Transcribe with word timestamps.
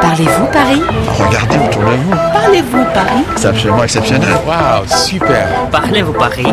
Parlez-vous 0.00 0.46
Paris 0.52 0.82
Regardez 1.18 1.56
autour 1.56 1.82
de 1.82 1.96
vous. 1.96 2.10
Parlez-vous 2.32 2.84
Paris 2.94 3.24
C'est 3.36 3.48
absolument 3.48 3.84
exceptionnel. 3.84 4.28
Waouh, 4.46 4.86
super. 4.86 5.46
Parlez-vous 5.70 6.12
Paris 6.12 6.46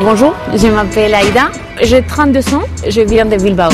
Bonjour, 0.00 0.34
je 0.54 0.66
m'appelle 0.68 1.14
Aïda, 1.14 1.50
j'ai 1.82 2.02
32 2.02 2.40
ans, 2.54 2.62
je 2.88 3.00
viens 3.02 3.24
de 3.24 3.36
Bilbao. 3.36 3.70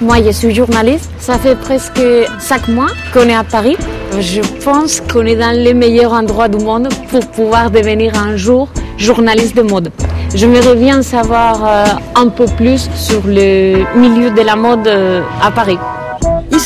Moi, 0.00 0.16
je 0.24 0.30
suis 0.30 0.54
journaliste, 0.54 1.10
ça 1.18 1.38
fait 1.38 1.56
presque 1.56 2.00
5 2.38 2.68
mois 2.68 2.88
qu'on 3.12 3.28
est 3.28 3.34
à 3.34 3.44
Paris. 3.44 3.76
Je 4.20 4.40
pense 4.64 5.00
qu'on 5.00 5.24
est 5.24 5.36
dans 5.36 5.56
les 5.56 5.74
meilleurs 5.74 6.12
endroits 6.12 6.48
du 6.48 6.62
monde 6.62 6.88
pour 7.10 7.26
pouvoir 7.28 7.70
devenir 7.70 8.12
un 8.18 8.36
jour 8.36 8.68
journaliste 8.98 9.56
de 9.56 9.62
mode. 9.62 9.90
Je 10.34 10.46
me 10.46 10.60
reviens 10.60 11.02
savoir 11.02 11.64
euh, 11.64 11.84
un 12.16 12.28
peu 12.28 12.46
plus 12.56 12.88
sur 12.94 13.22
le 13.26 13.84
milieu 13.96 14.30
de 14.30 14.40
la 14.42 14.56
mode 14.56 14.86
euh, 14.86 15.20
à 15.42 15.50
Paris. 15.50 15.78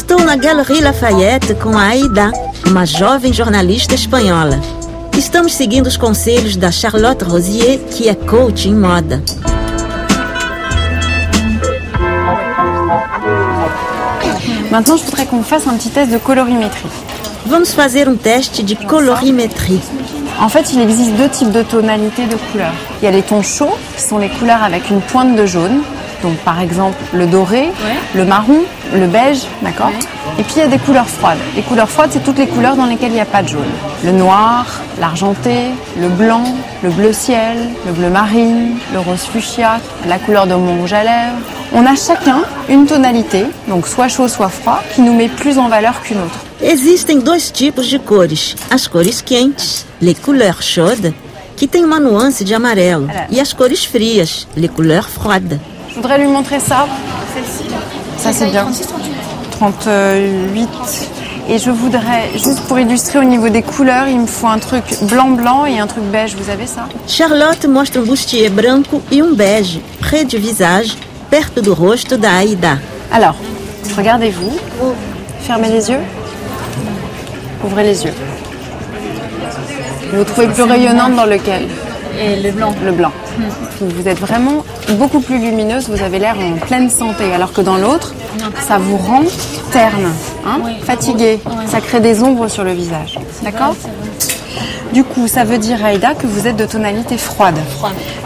Estou 0.09 0.25
na 0.25 0.36
Galerie 0.36 0.80
Lafayette 0.80 1.52
com 1.56 1.77
a 1.77 1.87
Aida, 1.87 2.30
uma 2.65 2.87
jovem 2.87 3.33
jornalista 3.33 3.92
espanhola. 3.92 4.60
Estamos 5.19 5.52
seguindo 5.52 5.88
os 5.88 5.96
conselhos 5.96 6.55
da 6.55 6.70
Charlotte 6.70 7.24
Rosier, 7.24 7.80
que 7.91 8.09
é 8.09 8.15
coach 8.15 8.69
em 8.69 8.74
moda. 8.77 9.20
Maintenant, 14.70 14.96
je 14.96 15.05
voudrais 15.06 15.27
qu'on 15.27 15.42
fasse 15.42 15.66
un 15.66 15.77
petit 15.77 15.91
test 15.91 16.12
de 16.12 16.18
colorimétrie. 16.18 16.88
Vamos 17.45 17.74
fazer 17.74 18.09
um 18.09 18.16
teste 18.16 18.62
de 18.62 18.77
colorimétrie. 18.87 19.82
En 20.41 20.48
fait, 20.48 20.73
il 20.73 20.82
existe 20.82 21.16
deux 21.16 21.30
types 21.30 21.51
de 21.51 21.65
tonalités 21.65 22.27
de 22.27 22.37
couleurs. 22.52 22.74
Il 23.02 23.07
y 23.07 23.09
a 23.09 23.10
les 23.10 23.23
tons 23.23 23.43
chauds, 23.43 23.77
qui 23.96 24.02
sont 24.02 24.18
les 24.18 24.29
couleurs 24.29 24.62
avec 24.62 24.88
une 24.88 25.01
pointe 25.01 25.34
de 25.34 25.46
jaune. 25.46 25.82
Donc, 26.27 26.39
par 26.39 26.61
exemple, 26.61 26.98
le 27.12 27.29
doré, 27.29 27.71
le 28.16 28.25
marron, 28.25 28.62
le 28.93 29.07
beige, 29.07 29.43
d'accord 29.62 29.93
Et 30.41 30.43
puis, 30.43 30.55
il 30.57 30.59
y 30.59 30.62
a 30.62 30.66
des 30.66 30.79
couleurs 30.79 31.09
froides. 31.09 31.39
Les 31.55 31.62
couleurs 31.62 31.89
froides, 31.89 32.11
c'est 32.12 32.25
toutes 32.25 32.39
les 32.39 32.49
couleurs 32.49 32.75
dans 32.75 32.87
lesquelles 32.87 33.13
il 33.13 33.15
n'y 33.15 33.21
a 33.21 33.33
pas 33.37 33.45
de 33.45 33.49
jaune. 33.49 33.73
Le 34.05 34.10
noir, 34.10 34.66
l'argenté, 34.99 35.66
le 36.01 36.09
blanc, 36.09 36.43
le 36.83 36.91
bleu 36.91 37.13
ciel, 37.13 37.59
le 37.87 37.93
bleu 37.93 38.09
marine, 38.09 38.77
le 38.93 38.99
rose 38.99 39.23
fuchsia, 39.33 39.79
la 40.09 40.18
couleur 40.18 40.49
de 40.49 40.57
mon 40.57 40.80
rouge 40.80 40.95
à 40.95 41.05
lèvres. 41.05 41.38
On 41.73 41.87
a 41.87 41.95
chacun 41.95 42.43
une 42.68 42.87
tonalité, 42.87 43.46
donc 43.68 43.87
soit 43.87 44.09
chaud, 44.09 44.27
soit 44.27 44.49
froid, 44.49 44.83
qui 44.96 45.02
nous 45.02 45.15
met 45.15 45.29
plus 45.29 45.61
en 45.61 45.68
valeur 45.68 46.02
qu'une 46.02 46.18
autre. 46.18 46.40
Existem 46.61 47.23
dois 47.23 47.38
tipos 47.38 47.83
de 47.83 47.99
cores: 47.99 48.57
as 48.73 48.88
cores 48.88 49.23
quentes, 49.24 49.87
les 50.01 50.16
couleurs 50.16 50.61
chaudes, 50.61 51.13
que 51.57 51.68
tem 51.68 51.85
uma 51.85 52.01
nuance 52.01 52.43
de 52.45 52.52
amarelo, 52.52 53.09
e 53.30 53.38
as 53.40 53.52
cores 53.52 53.85
frias, 53.85 54.49
les 54.57 54.68
couleurs 54.68 55.09
froides. 55.09 55.61
Je 55.97 56.02
voudrais 56.02 56.19
lui 56.19 56.27
montrer 56.27 56.61
ça. 56.61 56.87
Ça, 58.19 58.30
c'est 58.30 58.51
bien. 58.51 58.66
38. 59.52 60.69
Et 61.49 61.59
je 61.59 61.71
voudrais, 61.71 62.29
juste 62.35 62.61
pour 62.69 62.79
illustrer 62.79 63.19
au 63.19 63.25
niveau 63.25 63.49
des 63.49 63.63
couleurs, 63.63 64.06
il 64.06 64.21
me 64.21 64.27
faut 64.27 64.47
un 64.47 64.59
truc 64.59 64.84
blanc-blanc 65.05 65.65
et 65.65 65.78
un 65.78 65.87
truc 65.87 66.05
beige. 66.05 66.37
Vous 66.37 66.50
avez 66.50 66.67
ça? 66.67 66.87
Charlotte 67.09 67.65
mostra 67.65 68.00
um 68.00 68.06
bustier 68.06 68.50
branco 68.50 69.00
e 69.11 69.22
um 69.22 69.34
bege, 69.34 69.81
près 69.99 70.27
du 70.27 70.37
visage, 70.37 70.99
perto 71.31 71.62
do 71.62 71.72
rosto 71.72 72.19
da 72.19 72.44
Aida. 72.44 72.77
Alors, 73.11 73.37
regardez-vous. 73.97 74.55
Fermez 75.47 75.71
les 75.71 75.89
yeux. 75.89 76.03
Ouvrez 77.65 77.84
les 77.84 78.05
yeux. 78.05 78.15
Vous 80.12 80.19
vous 80.19 80.25
trouvez 80.25 80.49
plus 80.49 80.65
rayonnante 80.65 81.17
dans 81.17 81.25
lequel? 81.25 81.67
Et 82.19 82.36
le 82.42 82.50
blanc. 82.50 82.75
Le 82.84 82.92
blanc. 82.92 83.12
Vous 83.81 84.09
êtes 84.09 84.19
vraiment 84.19 84.64
beaucoup 84.92 85.20
plus 85.20 85.38
lumineuse, 85.38 85.88
vous 85.88 86.03
avez 86.03 86.19
l'air 86.19 86.36
en 86.38 86.53
pleine 86.66 86.88
santé, 86.88 87.32
alors 87.34 87.53
que 87.53 87.60
dans 87.60 87.76
l'autre, 87.76 88.14
ça 88.66 88.78
vous 88.78 88.97
rend 88.97 89.25
terne, 89.72 90.09
hein, 90.47 90.60
fatigué. 90.82 91.41
Ça 91.66 91.81
crée 91.81 92.00
des 92.00 92.22
ombres 92.22 92.48
sur 92.48 92.64
le 92.64 92.72
visage. 92.72 93.19
D'accord 93.42 93.75
Du 94.92 95.04
coup, 95.04 95.28
ça 95.28 95.44
veut 95.44 95.59
dire, 95.59 95.84
Aïda, 95.84 96.14
que 96.14 96.26
vous 96.26 96.47
êtes 96.47 96.56
de 96.56 96.66
tonalité 96.66 97.19
froide. 97.19 97.59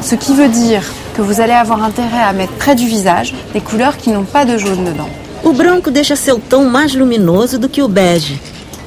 Ce 0.00 0.14
qui 0.14 0.34
veut 0.34 0.48
dire 0.48 0.82
que 1.14 1.22
vous 1.22 1.40
allez 1.40 1.52
avoir 1.52 1.82
intérêt 1.82 2.22
à 2.22 2.32
mettre 2.32 2.52
près 2.52 2.74
du 2.74 2.86
visage 2.86 3.34
des 3.52 3.60
couleurs 3.60 3.96
qui 3.96 4.10
n'ont 4.10 4.24
pas 4.24 4.44
de 4.44 4.56
jaune 4.56 4.84
dedans. 4.84 5.08
O 5.42 5.52
branco 5.52 5.90
deixa 5.90 6.16
seu 6.16 6.38
tom 6.38 6.68
mais 6.68 6.94
luminoso 6.94 7.58
do 7.58 7.68
que 7.68 7.82
o 7.82 7.88
bege. 7.88 8.38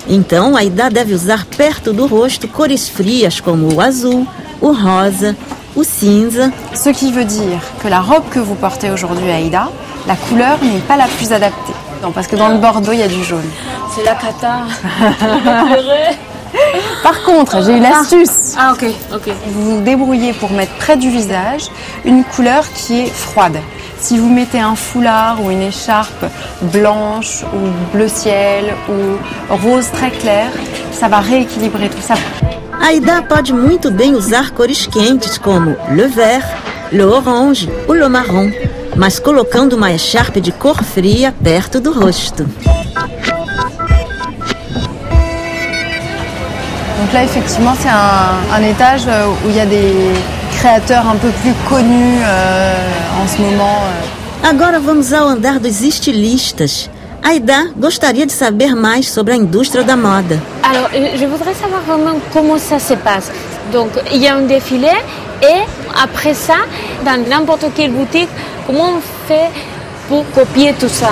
Então, 0.07 0.55
a 0.55 0.59
Aida 0.59 0.89
deve 0.89 1.13
usar 1.13 1.45
perto 1.45 1.91
do 1.91 2.05
rosto 2.05 2.47
cores 2.47 2.87
frias 2.87 3.39
como 3.39 3.73
o 3.73 3.81
azul, 3.81 4.27
o 4.63 4.71
rosa, 4.71 5.35
o 5.75 5.83
cinza. 5.83 6.49
Ce 6.73 6.89
qui 6.89 7.11
veut 7.11 7.25
dire 7.25 7.59
que 7.83 7.89
la 7.89 7.99
robe 7.99 8.23
que 8.31 8.39
vous 8.39 8.55
portez 8.55 8.89
aujourd'hui, 8.89 9.29
Aïda, 9.29 9.69
la 10.07 10.15
couleur 10.15 10.57
n'est 10.63 10.79
pas 10.79 10.95
la 10.95 11.05
plus 11.05 11.33
adaptée. 11.33 11.73
Non, 12.01 12.11
parce 12.11 12.27
que 12.27 12.37
dans 12.37 12.49
le 12.49 12.57
bordeaux, 12.57 12.93
il 12.93 12.99
y 12.99 13.03
a 13.03 13.07
du 13.07 13.23
jaune. 13.23 13.49
C'est 13.93 14.03
la 14.03 14.15
cata. 14.15 14.61
Par 17.03 17.23
contre, 17.23 17.63
j'ai 17.63 17.77
une 17.77 17.85
astuce. 17.85 18.55
ah 18.57 18.73
ok, 18.73 18.85
ok. 19.13 19.29
Vous 19.47 19.77
vous 19.77 19.81
débrouillez 19.81 20.33
pour 20.33 20.51
mettre 20.51 20.73
près 20.75 20.97
du 20.97 21.09
visage 21.09 21.69
une 22.05 22.23
couleur 22.23 22.63
qui 22.73 23.01
est 23.01 23.07
froide. 23.07 23.57
Si 23.99 24.17
vous 24.17 24.29
mettez 24.29 24.59
un 24.59 24.75
foulard 24.75 25.43
ou 25.43 25.49
une 25.49 25.61
écharpe 25.61 26.25
blanche 26.61 27.43
ou 27.53 27.95
bleu 27.95 28.07
ciel 28.07 28.73
ou 28.89 29.53
rose 29.53 29.89
très 29.91 30.11
clair, 30.11 30.51
ça 30.91 31.07
va 31.07 31.19
rééquilibrer 31.19 31.89
tout 31.89 32.01
ça. 32.01 32.15
A 32.83 32.87
Aida 32.87 33.21
pode 33.21 33.53
muito 33.53 33.89
bem 33.89 34.13
usar 34.13 34.51
cores 34.51 34.85
quentes 34.85 35.37
como 35.37 35.75
le 35.91 36.07
vert, 36.09 36.45
le 36.91 37.03
orange 37.05 37.69
ou 37.87 37.93
le 37.93 38.09
marron, 38.09 38.51
mas 38.97 39.19
colocando 39.19 39.73
uma 39.77 39.91
echarpe 39.93 40.41
de 40.41 40.51
cor 40.51 40.83
fria 40.83 41.33
perto 41.43 41.79
do 41.79 41.93
rosto. 41.93 42.43
Donc 46.99 47.13
là, 47.13 47.23
effectivement, 47.23 47.73
c'est 47.81 47.89
un, 47.89 48.57
un 48.57 48.63
étage 48.63 49.03
euh, 49.07 49.27
où 49.45 49.49
il 49.49 49.55
y 49.55 49.59
a 49.61 49.65
des 49.65 49.93
créateurs 50.57 51.07
un 51.07 51.15
peu 51.15 51.29
plus 51.41 51.53
connus 51.69 52.19
euh, 52.21 53.23
en 53.23 53.27
ce 53.27 53.41
moment. 53.41 53.77
euh. 53.85 54.49
Agora 54.49 54.77
vamos 54.79 55.13
ao 55.13 55.29
andar 55.29 55.57
dos 55.59 55.81
estilistas. 55.81 56.89
Aida 57.25 57.67
gostaria 57.77 58.25
de 58.25 58.31
saber 58.31 58.75
mais 58.75 59.03
sobre 59.07 59.33
a 59.33 59.37
indústria 59.37 59.83
da 59.83 59.95
moda. 59.95 60.37
Alors, 60.63 60.89
euh, 60.93 61.17
je 61.17 61.25
voudrais 61.25 61.53
savoir 61.53 61.81
vraiment 61.87 62.17
comment 62.33 62.57
ça 62.57 62.79
se 62.79 62.93
passe. 62.95 63.31
Donc, 63.71 63.89
il 64.11 64.21
y 64.21 64.27
a 64.27 64.35
un 64.35 64.41
défilé 64.41 64.91
et 65.41 65.61
après 66.03 66.33
ça, 66.33 66.55
dans 67.05 67.17
n'importe 67.29 67.65
quelle 67.75 67.91
boutique, 67.91 68.29
comment 68.67 68.89
on 68.97 69.01
fait 69.27 69.49
pour 70.09 70.23
copier 70.31 70.73
tout 70.79 70.89
ça? 70.89 71.11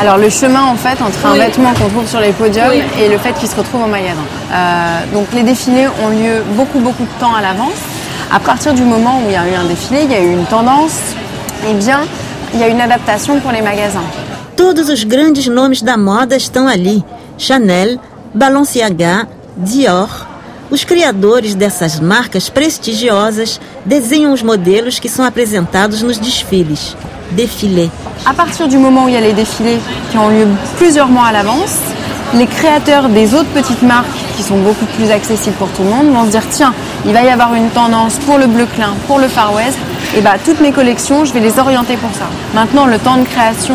Alors 0.00 0.16
le 0.18 0.28
chemin 0.28 0.64
en 0.64 0.74
fait 0.74 1.00
entre 1.00 1.24
un 1.24 1.32
Oui. 1.34 1.38
vêtement 1.38 1.72
qu'on 1.74 1.88
trouve 1.88 2.08
sur 2.08 2.18
les 2.18 2.32
podiums 2.32 2.66
Oui. 2.70 2.82
et 3.00 3.08
le 3.08 3.16
fait 3.18 3.32
qu'il 3.38 3.48
se 3.48 3.54
retrouve 3.54 3.84
au 3.84 3.86
magasin. 3.86 4.26
Euh, 4.52 5.00
donc 5.12 5.26
les 5.32 5.44
défilés 5.44 5.86
ont 6.04 6.08
lieu 6.08 6.42
beaucoup 6.56 6.80
beaucoup 6.80 7.04
de 7.04 7.20
temps 7.20 7.32
à 7.32 7.40
l'avance. 7.40 7.78
À 8.32 8.40
partir 8.40 8.74
du 8.74 8.82
moment 8.82 9.20
où 9.24 9.28
il 9.28 9.34
y 9.34 9.36
a 9.36 9.46
eu 9.46 9.54
un 9.54 9.64
défilé, 9.68 10.00
il 10.02 10.10
y 10.10 10.16
a 10.16 10.20
eu 10.20 10.32
une 10.32 10.46
tendance, 10.46 10.98
eh 11.68 11.74
bien 11.74 12.00
il 12.52 12.58
y 12.58 12.64
a 12.64 12.66
une 12.66 12.80
adaptation 12.80 13.38
pour 13.38 13.52
les 13.52 13.62
magasins. 13.62 14.02
Todos 14.56 14.88
os 14.88 15.02
grandes 15.02 15.46
nomes 15.48 15.82
da 15.82 15.96
moda 15.96 16.36
estão 16.36 16.68
ali: 16.68 17.04
Chanel, 17.36 17.98
Balenciaga, 18.32 19.28
Dior. 19.56 20.26
Os 20.70 20.84
criadores 20.84 21.54
dessas 21.54 22.00
marcas 22.00 22.48
prestigiosas 22.48 23.60
desenham 23.84 24.32
os 24.32 24.42
modelos 24.42 24.98
que 24.98 25.08
são 25.08 25.24
apresentados 25.24 26.02
nos 26.02 26.18
desfiles. 26.18 26.96
Défilé. 27.32 27.90
À 28.24 28.32
partir 28.32 28.68
du 28.68 28.78
moment 28.78 29.04
où 29.04 29.08
il 29.08 29.14
y 29.14 29.16
a 29.16 29.20
les 29.20 29.32
défilés 29.32 29.78
qui 30.10 30.16
ont 30.16 30.28
lieu 30.28 30.46
plusieurs 30.78 31.08
mois 31.08 31.26
à 31.26 31.32
l'avance, 31.32 31.76
les 32.34 32.46
créateurs 32.46 33.08
des 33.08 33.34
autres 33.34 33.50
petites 33.50 33.82
marques 33.82 34.06
qui 34.36 34.42
sont 34.42 34.58
beaucoup 34.58 34.86
plus 34.96 35.10
accessibles 35.10 35.56
pour 35.56 35.68
tout 35.70 35.82
le 35.82 35.90
monde 35.90 36.12
vont 36.12 36.24
se 36.24 36.30
dire 36.30 36.42
tiens, 36.50 36.74
il 37.04 37.12
va 37.12 37.22
y 37.22 37.28
avoir 37.28 37.54
une 37.54 37.68
tendance 37.70 38.16
pour 38.26 38.38
le 38.38 38.46
bleu 38.46 38.66
clin, 38.74 38.94
pour 39.06 39.18
le 39.18 39.28
Far 39.28 39.54
West, 39.54 39.78
et 40.16 40.20
bah 40.20 40.34
toutes 40.44 40.60
mes 40.60 40.72
collections, 40.72 41.24
je 41.24 41.32
vais 41.32 41.40
les 41.40 41.58
orienter 41.58 41.96
pour 41.96 42.10
ça. 42.14 42.26
Maintenant, 42.54 42.86
le 42.86 42.98
temps 42.98 43.16
de 43.16 43.24
création 43.24 43.74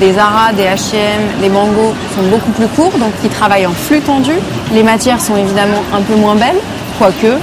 des 0.00 0.14
Zara, 0.14 0.52
des 0.52 0.64
H&M, 0.64 1.40
des 1.40 1.48
Mango 1.48 1.94
sont 2.14 2.22
beaucoup 2.30 2.50
plus 2.52 2.68
courts, 2.68 2.98
donc 2.98 3.12
ils 3.24 3.30
travaillent 3.30 3.66
en 3.66 3.72
flux 3.72 4.00
tendu. 4.00 4.32
Les 4.72 4.82
matières 4.82 5.20
sont 5.20 5.36
évidemment 5.36 5.82
un 5.94 6.02
peu 6.02 6.14
moins 6.14 6.34
belles, 6.34 6.60
quoique, 6.98 7.38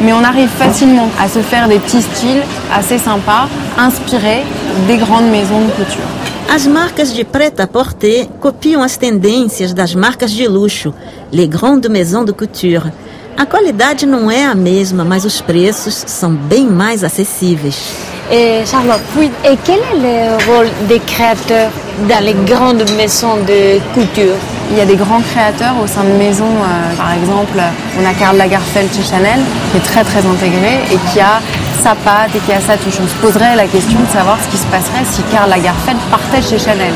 mais 0.00 0.12
on 0.12 0.22
arrive 0.22 0.48
facilement 0.48 1.08
à 1.20 1.28
se 1.28 1.40
faire 1.40 1.68
des 1.68 1.78
petits 1.78 2.02
styles 2.02 2.42
assez 2.72 2.98
sympas, 2.98 3.48
inspirés 3.76 4.44
des 4.86 4.96
grandes 4.96 5.30
maisons 5.30 5.60
de 5.60 5.70
couture. 5.72 6.08
As 6.54 6.66
marcas 6.66 7.12
de 7.14 7.24
prêt-à-porter 7.24 8.28
copiam 8.40 8.82
as 8.82 8.96
tendências 8.96 9.74
das 9.74 9.94
marcas 9.94 10.30
de 10.30 10.46
luxo, 10.46 10.94
les 11.32 11.48
grandes 11.48 11.90
maisons 11.90 12.24
de 12.24 12.32
couture. 12.32 12.90
A 13.36 13.44
qualidade 13.44 14.06
não 14.06 14.30
é 14.30 14.44
a 14.44 14.54
mesma, 14.54 15.04
mas 15.04 15.24
os 15.24 15.40
preços 15.40 15.94
são 16.06 16.32
bem 16.32 16.66
mais 16.66 17.04
acessíveis. 17.04 18.17
Et 18.30 18.66
Charlotte, 18.66 19.00
oui. 19.16 19.30
et 19.42 19.56
quel 19.64 19.76
est 19.78 20.02
le 20.02 20.52
rôle 20.52 20.68
des 20.86 20.98
créateurs 21.00 21.70
dans 22.06 22.22
les 22.22 22.34
grandes 22.34 22.84
maisons 22.94 23.36
de 23.46 23.78
couture 23.94 24.36
Il 24.70 24.76
y 24.76 24.80
a 24.82 24.84
des 24.84 24.96
grands 24.96 25.22
créateurs 25.22 25.74
au 25.82 25.86
sein 25.86 26.04
de 26.04 26.12
maisons, 26.12 26.44
euh, 26.44 26.96
par 26.96 27.12
exemple, 27.14 27.58
on 27.98 28.04
a 28.04 28.12
Karl 28.12 28.36
Lagerfeld 28.36 28.92
chez 28.94 29.02
Chanel, 29.02 29.40
qui 29.70 29.78
est 29.78 29.80
très 29.80 30.04
très 30.04 30.18
intégré 30.18 30.74
et 30.92 30.98
qui 31.10 31.20
a 31.20 31.40
sa 31.82 31.94
patte 31.94 32.36
et 32.36 32.40
qui 32.40 32.52
a 32.52 32.60
sa 32.60 32.76
touche. 32.76 32.98
On 33.02 33.08
se 33.08 33.14
poserait 33.14 33.56
la 33.56 33.66
question 33.66 33.98
de 33.98 34.12
savoir 34.12 34.36
ce 34.44 34.48
qui 34.50 34.58
se 34.58 34.66
passerait 34.66 35.04
si 35.10 35.22
Karl 35.32 35.48
Lagerfeld 35.48 35.98
partait 36.10 36.42
chez 36.42 36.58
Chanel. 36.58 36.92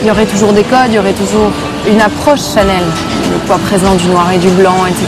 Il 0.00 0.08
y 0.08 0.10
aurait 0.10 0.26
toujours 0.26 0.52
des 0.52 0.64
codes, 0.64 0.88
il 0.88 0.94
y 0.94 0.98
aurait 0.98 1.12
toujours 1.12 1.52
une 1.88 2.00
approche 2.00 2.40
Chanel, 2.54 2.82
le 3.30 3.38
poids 3.46 3.58
présent 3.58 3.94
du 3.94 4.08
noir 4.08 4.32
et 4.32 4.38
du 4.38 4.48
blanc, 4.48 4.84
etc. 4.86 5.06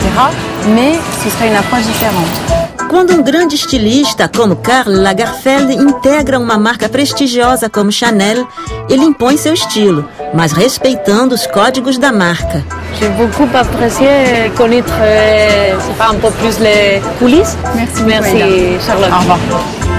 Mais 0.69 0.93
ce 1.20 1.29
serait 1.31 1.49
une 1.49 1.56
approche 1.56 1.82
différente. 1.82 2.54
Quando 2.94 3.12
um 3.12 3.25
grande 3.25 3.56
estilista 3.56 4.29
como 4.29 4.55
Karl 4.55 4.88
Lagerfeld 4.88 5.75
integra 5.75 6.38
uma 6.38 6.56
marca 6.56 6.88
prestigiosa 6.88 7.69
como 7.69 7.91
Chanel, 7.91 8.46
ele 8.88 9.02
impõe 9.02 9.37
seu 9.37 9.52
estilo, 9.52 10.08
mas 10.32 10.52
respeitando 10.52 11.35
os 11.35 11.44
códigos 11.44 11.99
da 11.99 12.12
marca. 12.12 12.64
J'ai 13.00 13.08
beaucoup 13.17 13.49
apprécié 13.52 14.49
connaître 14.56 14.94
euh, 15.00 15.76
c'est 15.85 15.99
pas 15.99 16.11
un 16.11 16.20
peu 16.20 16.31
plus 16.38 16.61
les 16.61 17.02
coulisses. 17.19 17.56
Merci, 17.75 18.05
Merci. 18.05 18.79
Charlotte. 18.87 19.11
Au 19.12 19.19
revoir. 19.19 19.94